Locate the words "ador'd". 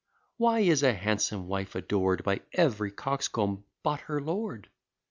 1.75-2.23